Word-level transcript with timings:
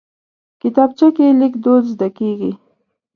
کتابچه 0.61 1.07
کې 1.15 1.25
لیک 1.39 1.53
دود 1.63 1.83
زده 1.93 2.09
کېږي 2.17 2.51